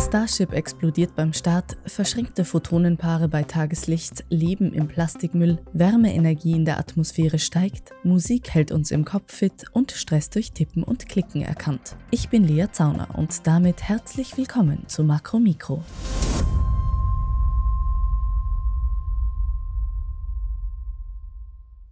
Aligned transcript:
Starship 0.00 0.54
explodiert 0.54 1.14
beim 1.14 1.32
Start, 1.32 1.76
verschränkte 1.84 2.44
Photonenpaare 2.44 3.28
bei 3.28 3.42
Tageslicht, 3.42 4.24
Leben 4.30 4.72
im 4.72 4.88
Plastikmüll, 4.88 5.58
Wärmeenergie 5.72 6.52
in 6.52 6.64
der 6.64 6.78
Atmosphäre 6.78 7.38
steigt, 7.38 7.90
Musik 8.02 8.50
hält 8.50 8.72
uns 8.72 8.90
im 8.90 9.04
Kopf 9.04 9.32
fit 9.32 9.66
und 9.72 9.92
Stress 9.92 10.30
durch 10.30 10.52
Tippen 10.52 10.82
und 10.82 11.08
Klicken 11.08 11.42
erkannt. 11.42 11.96
Ich 12.10 12.30
bin 12.30 12.44
Lea 12.44 12.66
Zauner 12.72 13.08
und 13.16 13.46
damit 13.46 13.82
herzlich 13.82 14.36
willkommen 14.36 14.84
zu 14.88 15.04
Makro 15.04 15.38
Mikro. 15.38 15.84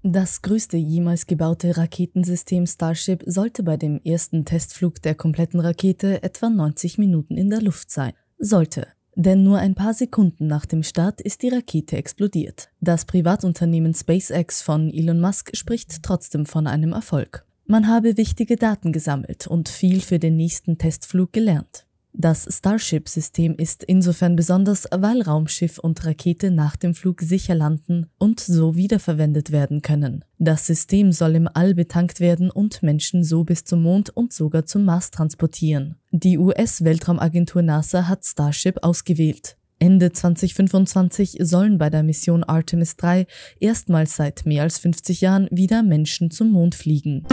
Das 0.04 0.42
größte 0.42 0.76
jemals 0.76 1.26
gebaute 1.26 1.76
Raketensystem 1.76 2.66
Starship 2.66 3.24
sollte 3.26 3.64
bei 3.64 3.76
dem 3.76 4.00
ersten 4.04 4.44
Testflug 4.44 5.02
der 5.02 5.16
kompletten 5.16 5.58
Rakete 5.58 6.22
etwa 6.22 6.50
90 6.50 6.98
Minuten 6.98 7.36
in 7.36 7.50
der 7.50 7.60
Luft 7.60 7.90
sein. 7.90 8.12
Sollte. 8.38 8.87
Denn 9.16 9.42
nur 9.42 9.59
ein 9.59 9.74
paar 9.74 9.95
Sekunden 9.95 10.46
nach 10.46 10.64
dem 10.64 10.84
Start 10.84 11.20
ist 11.20 11.42
die 11.42 11.48
Rakete 11.48 11.96
explodiert. 11.96 12.70
Das 12.80 13.04
Privatunternehmen 13.04 13.92
SpaceX 13.92 14.62
von 14.62 14.88
Elon 14.90 15.20
Musk 15.20 15.56
spricht 15.56 16.04
trotzdem 16.04 16.46
von 16.46 16.68
einem 16.68 16.92
Erfolg. 16.92 17.45
Man 17.66 17.88
habe 17.88 18.16
wichtige 18.16 18.54
Daten 18.54 18.92
gesammelt 18.92 19.48
und 19.48 19.68
viel 19.68 20.01
für 20.01 20.20
den 20.20 20.37
nächsten 20.37 20.78
Testflug 20.78 21.32
gelernt. 21.32 21.88
Das 22.20 22.48
Starship-System 22.50 23.54
ist 23.58 23.84
insofern 23.84 24.34
besonders, 24.34 24.88
weil 24.90 25.22
Raumschiff 25.22 25.78
und 25.78 26.04
Rakete 26.04 26.50
nach 26.50 26.74
dem 26.74 26.96
Flug 26.96 27.20
sicher 27.20 27.54
landen 27.54 28.06
und 28.18 28.40
so 28.40 28.74
wiederverwendet 28.74 29.52
werden 29.52 29.82
können. 29.82 30.24
Das 30.36 30.66
System 30.66 31.12
soll 31.12 31.36
im 31.36 31.48
All 31.54 31.76
betankt 31.76 32.18
werden 32.18 32.50
und 32.50 32.82
Menschen 32.82 33.23
so 33.23 33.45
bis 33.45 33.62
zum 33.62 33.84
Mond 33.84 34.10
und 34.10 34.32
sogar 34.32 34.66
zum 34.66 34.84
Mars 34.84 35.12
transportieren. 35.12 35.95
Die 36.10 36.38
US-Weltraumagentur 36.38 37.62
NASA 37.62 38.09
hat 38.09 38.24
Starship 38.24 38.82
ausgewählt. 38.82 39.56
Ende 39.78 40.10
2025 40.10 41.37
sollen 41.43 41.78
bei 41.78 41.88
der 41.88 42.02
Mission 42.02 42.43
Artemis 42.43 42.96
3 42.96 43.28
erstmals 43.60 44.16
seit 44.16 44.45
mehr 44.45 44.65
als 44.65 44.80
50 44.80 45.21
Jahren 45.21 45.46
wieder 45.52 45.84
Menschen 45.84 46.32
zum 46.32 46.50
Mond 46.50 46.74
fliegen. 46.74 47.24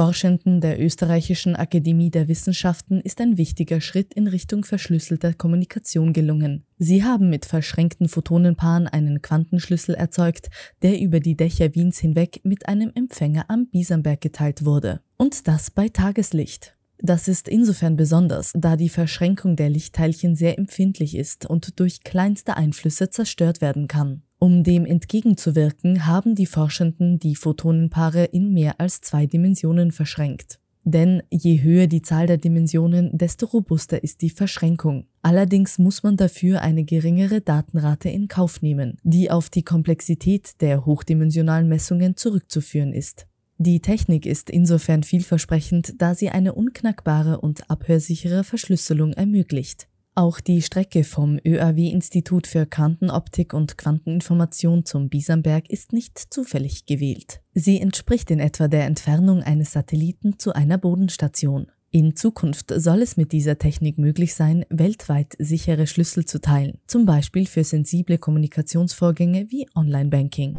Forschenden 0.00 0.62
der 0.62 0.80
Österreichischen 0.80 1.56
Akademie 1.56 2.10
der 2.10 2.26
Wissenschaften 2.26 3.02
ist 3.02 3.20
ein 3.20 3.36
wichtiger 3.36 3.82
Schritt 3.82 4.14
in 4.14 4.28
Richtung 4.28 4.64
verschlüsselter 4.64 5.34
Kommunikation 5.34 6.14
gelungen. 6.14 6.64
Sie 6.78 7.04
haben 7.04 7.28
mit 7.28 7.44
verschränkten 7.44 8.08
Photonenpaaren 8.08 8.86
einen 8.86 9.20
Quantenschlüssel 9.20 9.94
erzeugt, 9.94 10.48
der 10.80 10.98
über 10.98 11.20
die 11.20 11.36
Dächer 11.36 11.74
Wiens 11.74 11.98
hinweg 11.98 12.40
mit 12.44 12.66
einem 12.66 12.90
Empfänger 12.94 13.44
am 13.48 13.66
Biesenberg 13.66 14.22
geteilt 14.22 14.64
wurde. 14.64 15.02
Und 15.18 15.46
das 15.46 15.70
bei 15.70 15.90
Tageslicht. 15.90 16.74
Das 16.96 17.28
ist 17.28 17.46
insofern 17.46 17.96
besonders, 17.96 18.52
da 18.54 18.76
die 18.76 18.88
Verschränkung 18.88 19.54
der 19.54 19.68
Lichtteilchen 19.68 20.34
sehr 20.34 20.56
empfindlich 20.56 21.14
ist 21.14 21.44
und 21.44 21.78
durch 21.78 22.04
kleinste 22.04 22.56
Einflüsse 22.56 23.10
zerstört 23.10 23.60
werden 23.60 23.86
kann. 23.86 24.22
Um 24.42 24.64
dem 24.64 24.86
entgegenzuwirken, 24.86 26.06
haben 26.06 26.34
die 26.34 26.46
Forschenden 26.46 27.18
die 27.18 27.36
Photonenpaare 27.36 28.24
in 28.24 28.54
mehr 28.54 28.80
als 28.80 29.02
zwei 29.02 29.26
Dimensionen 29.26 29.92
verschränkt. 29.92 30.58
Denn 30.82 31.22
je 31.30 31.62
höher 31.62 31.86
die 31.88 32.00
Zahl 32.00 32.26
der 32.26 32.38
Dimensionen, 32.38 33.10
desto 33.18 33.44
robuster 33.44 34.02
ist 34.02 34.22
die 34.22 34.30
Verschränkung. 34.30 35.04
Allerdings 35.20 35.78
muss 35.78 36.02
man 36.02 36.16
dafür 36.16 36.62
eine 36.62 36.84
geringere 36.84 37.42
Datenrate 37.42 38.08
in 38.08 38.28
Kauf 38.28 38.62
nehmen, 38.62 38.96
die 39.02 39.30
auf 39.30 39.50
die 39.50 39.62
Komplexität 39.62 40.58
der 40.62 40.86
hochdimensionalen 40.86 41.68
Messungen 41.68 42.16
zurückzuführen 42.16 42.94
ist. 42.94 43.26
Die 43.58 43.80
Technik 43.80 44.24
ist 44.24 44.48
insofern 44.48 45.02
vielversprechend, 45.02 46.00
da 46.00 46.14
sie 46.14 46.30
eine 46.30 46.54
unknackbare 46.54 47.42
und 47.42 47.68
abhörsichere 47.68 48.42
Verschlüsselung 48.42 49.12
ermöglicht. 49.12 49.89
Auch 50.20 50.38
die 50.38 50.60
Strecke 50.60 51.02
vom 51.02 51.38
ÖAW-Institut 51.46 52.46
für 52.46 52.66
Quantenoptik 52.66 53.54
und 53.54 53.78
Quanteninformation 53.78 54.84
zum 54.84 55.08
Biesenberg 55.08 55.70
ist 55.70 55.94
nicht 55.94 56.18
zufällig 56.18 56.84
gewählt. 56.84 57.40
Sie 57.54 57.80
entspricht 57.80 58.30
in 58.30 58.38
etwa 58.38 58.68
der 58.68 58.84
Entfernung 58.84 59.42
eines 59.42 59.72
Satelliten 59.72 60.38
zu 60.38 60.52
einer 60.52 60.76
Bodenstation. 60.76 61.68
In 61.90 62.16
Zukunft 62.16 62.70
soll 62.76 63.00
es 63.00 63.16
mit 63.16 63.32
dieser 63.32 63.56
Technik 63.56 63.96
möglich 63.96 64.34
sein, 64.34 64.66
weltweit 64.68 65.36
sichere 65.38 65.86
Schlüssel 65.86 66.26
zu 66.26 66.38
teilen, 66.38 66.76
zum 66.86 67.06
Beispiel 67.06 67.46
für 67.46 67.64
sensible 67.64 68.18
Kommunikationsvorgänge 68.18 69.46
wie 69.48 69.68
Online-Banking. 69.74 70.58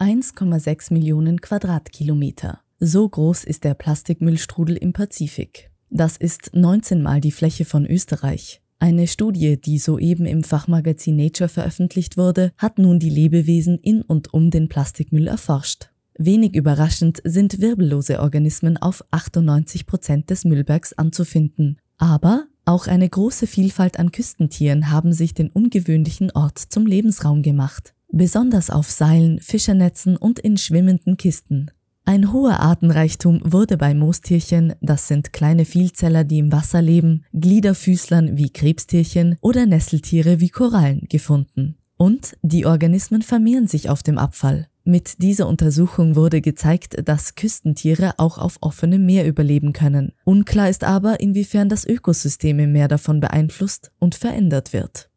1,6 0.00 0.92
Millionen 0.92 1.40
Quadratkilometer. 1.40 2.58
So 2.80 3.08
groß 3.08 3.44
ist 3.44 3.62
der 3.62 3.74
Plastikmüllstrudel 3.74 4.76
im 4.76 4.92
Pazifik. 4.92 5.70
Das 5.90 6.16
ist 6.16 6.50
19 6.54 7.02
mal 7.02 7.20
die 7.20 7.32
Fläche 7.32 7.64
von 7.64 7.86
Österreich. 7.86 8.60
Eine 8.80 9.08
Studie, 9.08 9.60
die 9.60 9.78
soeben 9.78 10.26
im 10.26 10.44
Fachmagazin 10.44 11.16
Nature 11.16 11.48
veröffentlicht 11.48 12.16
wurde, 12.16 12.52
hat 12.56 12.78
nun 12.78 12.98
die 12.98 13.10
Lebewesen 13.10 13.78
in 13.78 14.02
und 14.02 14.32
um 14.32 14.50
den 14.50 14.68
Plastikmüll 14.68 15.26
erforscht. 15.26 15.90
Wenig 16.16 16.54
überraschend 16.54 17.20
sind 17.24 17.60
wirbellose 17.60 18.20
Organismen 18.20 18.76
auf 18.76 19.04
98 19.10 19.86
Prozent 19.86 20.30
des 20.30 20.44
Müllbergs 20.44 20.92
anzufinden. 20.92 21.78
Aber 21.96 22.46
auch 22.64 22.86
eine 22.86 23.08
große 23.08 23.46
Vielfalt 23.46 23.98
an 23.98 24.12
Küstentieren 24.12 24.90
haben 24.90 25.12
sich 25.12 25.32
den 25.32 25.48
ungewöhnlichen 25.48 26.30
Ort 26.32 26.58
zum 26.58 26.86
Lebensraum 26.86 27.42
gemacht. 27.42 27.94
Besonders 28.10 28.70
auf 28.70 28.90
Seilen, 28.90 29.40
Fischernetzen 29.40 30.16
und 30.16 30.38
in 30.38 30.56
schwimmenden 30.56 31.16
Kisten. 31.16 31.70
Ein 32.08 32.32
hoher 32.32 32.60
Artenreichtum 32.60 33.42
wurde 33.44 33.76
bei 33.76 33.92
Moostierchen, 33.92 34.72
das 34.80 35.08
sind 35.08 35.34
kleine 35.34 35.66
Vielzeller, 35.66 36.24
die 36.24 36.38
im 36.38 36.50
Wasser 36.50 36.80
leben, 36.80 37.26
Gliederfüßlern 37.34 38.38
wie 38.38 38.48
Krebstierchen 38.48 39.36
oder 39.42 39.66
Nesseltiere 39.66 40.40
wie 40.40 40.48
Korallen 40.48 41.02
gefunden. 41.10 41.76
Und 41.98 42.34
die 42.40 42.64
Organismen 42.64 43.20
vermehren 43.20 43.66
sich 43.66 43.90
auf 43.90 44.02
dem 44.02 44.16
Abfall. 44.16 44.68
Mit 44.84 45.20
dieser 45.20 45.46
Untersuchung 45.46 46.16
wurde 46.16 46.40
gezeigt, 46.40 46.96
dass 47.06 47.34
Küstentiere 47.34 48.14
auch 48.16 48.38
auf 48.38 48.56
offenem 48.62 49.04
Meer 49.04 49.26
überleben 49.26 49.74
können. 49.74 50.12
Unklar 50.24 50.70
ist 50.70 50.84
aber, 50.84 51.20
inwiefern 51.20 51.68
das 51.68 51.86
Ökosystem 51.86 52.58
im 52.58 52.72
Meer 52.72 52.88
davon 52.88 53.20
beeinflusst 53.20 53.92
und 53.98 54.14
verändert 54.14 54.72
wird. 54.72 55.10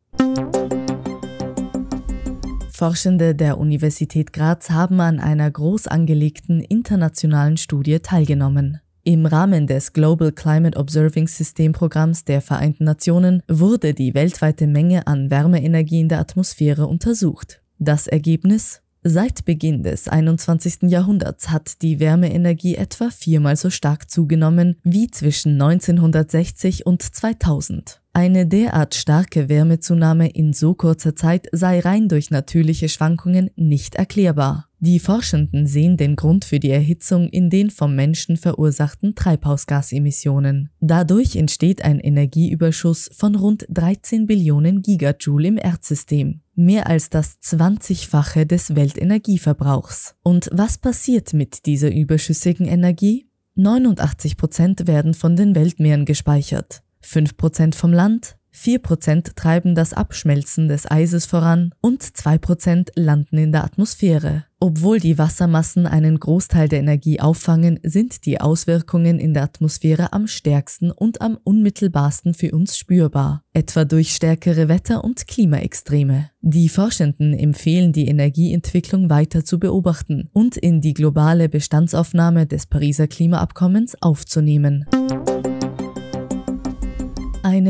Forschende 2.81 3.35
der 3.35 3.59
Universität 3.59 4.33
Graz 4.33 4.71
haben 4.71 5.01
an 5.01 5.19
einer 5.19 5.51
groß 5.51 5.85
angelegten 5.85 6.61
internationalen 6.61 7.57
Studie 7.57 7.99
teilgenommen. 7.99 8.79
Im 9.03 9.27
Rahmen 9.27 9.67
des 9.67 9.93
Global 9.93 10.31
Climate 10.31 10.79
Observing 10.79 11.27
System 11.27 11.73
Programms 11.73 12.25
der 12.25 12.41
Vereinten 12.41 12.85
Nationen 12.85 13.43
wurde 13.47 13.93
die 13.93 14.15
weltweite 14.15 14.65
Menge 14.65 15.05
an 15.05 15.29
Wärmeenergie 15.29 15.99
in 15.99 16.09
der 16.09 16.17
Atmosphäre 16.17 16.87
untersucht. 16.87 17.61
Das 17.77 18.07
Ergebnis? 18.07 18.81
Seit 19.03 19.45
Beginn 19.45 19.83
des 19.83 20.07
21. 20.07 20.89
Jahrhunderts 20.89 21.51
hat 21.51 21.83
die 21.83 21.99
Wärmeenergie 21.99 22.77
etwa 22.77 23.11
viermal 23.11 23.57
so 23.57 23.69
stark 23.69 24.09
zugenommen 24.09 24.77
wie 24.83 25.11
zwischen 25.11 25.61
1960 25.61 26.87
und 26.87 27.03
2000. 27.03 28.00
Eine 28.13 28.45
derart 28.45 28.93
starke 28.93 29.47
Wärmezunahme 29.47 30.29
in 30.29 30.51
so 30.51 30.73
kurzer 30.73 31.15
Zeit 31.15 31.47
sei 31.53 31.79
rein 31.79 32.09
durch 32.09 32.29
natürliche 32.29 32.89
Schwankungen 32.89 33.51
nicht 33.55 33.95
erklärbar. 33.95 34.67
Die 34.79 34.99
Forschenden 34.99 35.65
sehen 35.65 35.95
den 35.95 36.17
Grund 36.17 36.43
für 36.43 36.59
die 36.59 36.71
Erhitzung 36.71 37.29
in 37.29 37.49
den 37.49 37.69
vom 37.69 37.95
Menschen 37.95 38.35
verursachten 38.35 39.15
Treibhausgasemissionen. 39.15 40.71
Dadurch 40.81 41.37
entsteht 41.37 41.85
ein 41.85 41.99
Energieüberschuss 41.99 43.09
von 43.13 43.35
rund 43.35 43.65
13 43.69 44.27
Billionen 44.27 44.81
Gigajoule 44.81 45.47
im 45.47 45.57
Erdsystem, 45.57 46.41
mehr 46.55 46.87
als 46.87 47.09
das 47.09 47.39
20-fache 47.41 48.45
des 48.45 48.75
Weltenergieverbrauchs. 48.75 50.15
Und 50.23 50.49
was 50.51 50.77
passiert 50.77 51.33
mit 51.33 51.65
dieser 51.65 51.93
überschüssigen 51.93 52.67
Energie? 52.67 53.29
89 53.55 54.35
Prozent 54.35 54.87
werden 54.87 55.13
von 55.13 55.35
den 55.35 55.55
Weltmeeren 55.55 56.05
gespeichert. 56.05 56.81
5% 57.03 57.75
vom 57.75 57.93
Land, 57.93 58.35
4% 58.53 59.35
treiben 59.35 59.75
das 59.75 59.93
Abschmelzen 59.93 60.67
des 60.67 60.89
Eises 60.89 61.25
voran 61.25 61.73
und 61.81 62.03
2% 62.03 62.89
landen 62.95 63.37
in 63.37 63.51
der 63.51 63.63
Atmosphäre. 63.63 64.45
Obwohl 64.59 64.99
die 64.99 65.17
Wassermassen 65.17 65.87
einen 65.87 66.19
Großteil 66.19 66.67
der 66.67 66.79
Energie 66.79 67.19
auffangen, 67.19 67.79
sind 67.81 68.25
die 68.27 68.39
Auswirkungen 68.39 69.17
in 69.17 69.33
der 69.33 69.43
Atmosphäre 69.43 70.13
am 70.13 70.27
stärksten 70.27 70.91
und 70.91 71.21
am 71.21 71.39
unmittelbarsten 71.43 72.35
für 72.35 72.51
uns 72.51 72.77
spürbar, 72.77 73.43
etwa 73.53 73.85
durch 73.85 74.13
stärkere 74.13 74.67
Wetter- 74.67 75.03
und 75.03 75.27
Klimaextreme. 75.27 76.29
Die 76.41 76.69
Forschenden 76.69 77.33
empfehlen 77.33 77.91
die 77.91 78.07
Energieentwicklung 78.07 79.09
weiter 79.09 79.43
zu 79.43 79.59
beobachten 79.59 80.29
und 80.33 80.57
in 80.57 80.81
die 80.81 80.93
globale 80.93 81.49
Bestandsaufnahme 81.49 82.45
des 82.45 82.67
Pariser 82.67 83.07
Klimaabkommens 83.07 83.99
aufzunehmen. 83.99 84.85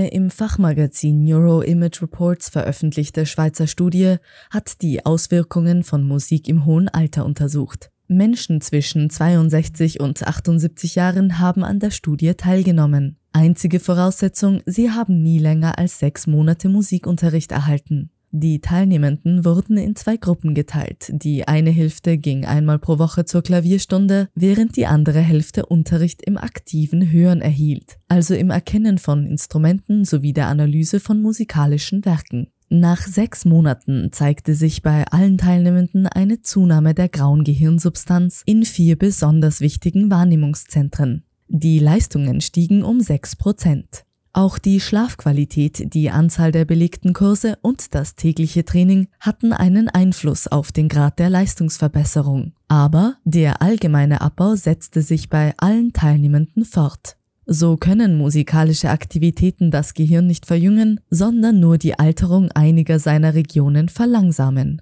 Eine 0.02 0.10
im 0.14 0.32
Fachmagazin 0.32 1.24
Neuroimage 1.24 2.02
Reports 2.02 2.50
veröffentlichte 2.50 3.28
Schweizer 3.28 3.68
Studie 3.68 4.16
hat 4.50 4.82
die 4.82 5.06
Auswirkungen 5.06 5.84
von 5.84 6.02
Musik 6.02 6.48
im 6.48 6.66
hohen 6.66 6.90
Alter 6.90 7.24
untersucht. 7.24 7.92
Menschen 8.08 8.62
zwischen 8.62 9.12
62 9.12 10.00
und 10.00 10.26
78 10.26 10.96
Jahren 10.96 11.38
haben 11.38 11.64
an 11.64 11.78
der 11.78 11.92
Studie 11.92 12.34
teilgenommen. 12.34 13.20
Einzige 13.32 13.80
Voraussetzung, 13.80 14.64
sie 14.66 14.90
haben 14.90 15.22
nie 15.22 15.38
länger 15.38 15.78
als 15.78 16.00
sechs 16.00 16.26
Monate 16.26 16.68
Musikunterricht 16.68 17.52
erhalten. 17.52 18.10
Die 18.34 18.62
Teilnehmenden 18.62 19.44
wurden 19.44 19.76
in 19.78 19.96
zwei 19.98 20.16
Gruppen 20.16 20.56
geteilt. 20.56 21.12
Die 21.12 21.48
eine 21.50 21.70
Hälfte 21.70 22.18
ging 22.18 22.46
einmal 22.46 22.80
pro 22.80 22.98
Woche 22.98 23.26
zur 23.26 23.44
Klavierstunde, 23.44 24.30
während 24.36 24.78
die 24.78 24.86
andere 24.86 25.20
Hälfte 25.20 25.66
Unterricht 25.66 26.22
im 26.22 26.38
aktiven 26.38 27.12
Hören 27.12 27.42
erhielt, 27.42 27.98
also 28.08 28.34
im 28.34 28.50
Erkennen 28.50 29.00
von 29.00 29.26
Instrumenten 29.26 30.06
sowie 30.06 30.32
der 30.32 30.48
Analyse 30.48 31.02
von 31.02 31.22
musikalischen 31.22 32.06
Werken. 32.06 32.48
Nach 32.70 33.02
sechs 33.02 33.44
Monaten 33.44 34.14
zeigte 34.14 34.56
sich 34.56 34.82
bei 34.82 35.06
allen 35.08 35.38
Teilnehmenden 35.38 36.08
eine 36.08 36.42
Zunahme 36.42 36.94
der 36.94 37.10
grauen 37.10 37.44
Gehirnsubstanz 37.44 38.44
in 38.46 38.64
vier 38.64 38.98
besonders 38.98 39.60
wichtigen 39.60 40.10
Wahrnehmungszentren. 40.10 41.26
Die 41.50 41.80
Leistungen 41.80 42.40
stiegen 42.40 42.82
um 42.82 43.02
sechs 43.02 43.36
Prozent. 43.36 44.06
Auch 44.34 44.60
die 44.60 44.80
Schlafqualität, 44.80 45.94
die 45.94 46.10
Anzahl 46.10 46.54
der 46.54 46.64
belegten 46.64 47.12
Kurse 47.12 47.58
und 47.62 47.94
das 47.94 48.16
tägliche 48.16 48.64
Training 48.64 49.10
hatten 49.20 49.52
einen 49.52 49.90
Einfluss 49.90 50.48
auf 50.48 50.72
den 50.72 50.88
Grad 50.88 51.20
der 51.20 51.30
Leistungsverbesserung. 51.30 52.54
Aber 52.70 53.16
der 53.26 53.62
allgemeine 53.62 54.22
Abbau 54.22 54.56
setzte 54.56 55.02
sich 55.02 55.30
bei 55.30 55.54
allen 55.58 55.92
Teilnehmenden 55.92 56.64
fort. 56.64 57.18
So 57.46 57.76
können 57.76 58.18
musikalische 58.18 58.90
Aktivitäten 58.90 59.70
das 59.70 59.94
Gehirn 59.94 60.28
nicht 60.28 60.46
verjüngen, 60.46 61.02
sondern 61.10 61.60
nur 61.60 61.78
die 61.78 62.00
Alterung 62.00 62.50
einiger 62.52 63.00
seiner 63.00 63.34
Regionen 63.34 63.90
verlangsamen. 63.90 64.82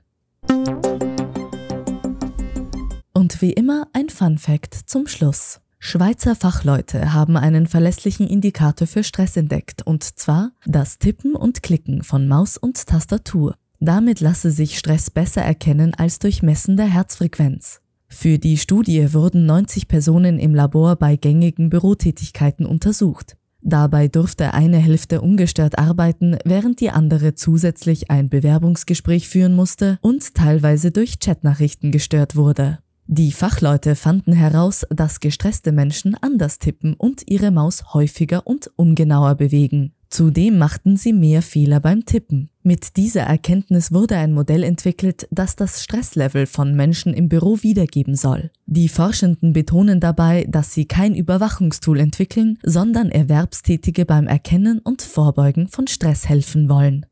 Und 3.14 3.42
wie 3.42 3.54
immer 3.54 3.88
ein 3.94 4.10
Fun 4.10 4.38
Fact 4.38 4.76
zum 4.76 5.08
Schluss. 5.08 5.60
Schweizer 5.82 6.36
Fachleute 6.36 7.14
haben 7.14 7.38
einen 7.38 7.66
verlässlichen 7.66 8.28
Indikator 8.28 8.86
für 8.86 9.04
Stress 9.04 9.38
entdeckt, 9.38 9.82
und 9.88 10.04
zwar 10.04 10.52
das 10.66 11.00
Tippen 11.00 11.36
und 11.36 11.64
Klicken 11.64 12.04
von 12.04 12.28
Maus 12.28 12.58
und 12.58 12.86
Tastatur. 12.86 13.56
Damit 13.80 14.20
lasse 14.20 14.52
sich 14.52 14.78
Stress 14.78 15.10
besser 15.10 15.42
erkennen 15.42 15.94
als 15.94 16.20
durch 16.20 16.44
Messen 16.44 16.76
der 16.76 16.88
Herzfrequenz. 16.88 17.80
Für 18.10 18.38
die 18.38 18.58
Studie 18.58 19.14
wurden 19.14 19.46
90 19.46 19.88
Personen 19.88 20.38
im 20.38 20.54
Labor 20.54 20.98
bei 20.98 21.16
gängigen 21.16 21.70
Bürotätigkeiten 21.70 22.66
untersucht. 22.66 23.38
Dabei 23.62 24.08
durfte 24.08 24.54
eine 24.54 24.78
Hälfte 24.78 25.22
ungestört 25.22 25.80
arbeiten, 25.80 26.38
während 26.44 26.82
die 26.82 26.92
andere 26.92 27.36
zusätzlich 27.36 28.10
ein 28.10 28.30
Bewerbungsgespräch 28.30 29.30
führen 29.30 29.54
musste 29.54 29.98
und 30.02 30.34
teilweise 30.34 30.92
durch 30.92 31.20
Chatnachrichten 31.20 31.92
gestört 31.92 32.36
wurde. 32.36 32.80
Die 33.12 33.32
Fachleute 33.32 33.96
fanden 33.96 34.34
heraus, 34.34 34.86
dass 34.92 35.20
gestresste 35.20 35.72
Menschen 35.72 36.14
anders 36.22 36.60
tippen 36.60 36.94
und 36.94 37.24
ihre 37.26 37.50
Maus 37.50 37.96
häufiger 37.96 38.46
und 38.46 38.70
ungenauer 38.76 39.34
bewegen. 39.34 39.94
Zudem 40.10 40.60
machten 40.60 40.96
sie 40.96 41.12
mehr 41.12 41.42
Fehler 41.42 41.80
beim 41.80 42.06
Tippen. 42.06 42.52
Mit 42.62 42.98
dieser 42.98 43.22
Erkenntnis 43.22 43.92
wurde 43.92 44.16
ein 44.16 44.32
Modell 44.32 44.62
entwickelt, 44.62 45.28
das 45.32 45.56
das 45.56 45.84
Stresslevel 45.84 46.46
von 46.46 46.76
Menschen 46.76 47.16
im 47.16 47.30
Büro 47.30 47.58
wiedergeben 47.64 48.16
soll. 48.16 48.52
Die 48.68 48.90
Forschenden 48.90 49.54
betonen 49.54 50.00
dabei, 50.00 50.46
dass 50.48 50.76
sie 50.76 50.86
kein 50.86 51.16
Überwachungstool 51.16 52.00
entwickeln, 52.00 52.60
sondern 52.62 53.10
Erwerbstätige 53.10 54.06
beim 54.06 54.28
Erkennen 54.28 54.78
und 54.78 55.02
Vorbeugen 55.02 55.68
von 55.68 55.88
Stress 55.88 56.30
helfen 56.30 56.70
wollen. 56.70 57.08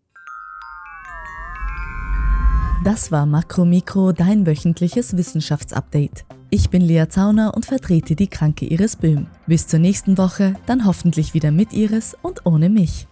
Das 2.84 3.12
war 3.12 3.26
Makromikro, 3.26 4.12
dein 4.12 4.46
wöchentliches 4.46 5.18
Wissenschaftsupdate. 5.18 6.26
Ich 6.50 6.70
bin 6.70 6.82
Lea 6.82 7.06
Zauner 7.10 7.54
und 7.56 7.66
vertrete 7.66 8.16
die 8.16 8.28
kranke 8.28 8.66
Iris 8.66 8.96
Böhm. 8.96 9.28
Bis 9.48 9.68
zur 9.68 9.80
nächsten 9.80 10.18
Woche, 10.18 10.54
dann 10.68 10.86
hoffentlich 10.86 11.34
wieder 11.34 11.52
mit 11.52 11.74
Iris 11.74 12.16
und 12.22 12.46
ohne 12.46 12.70
mich. 12.70 13.08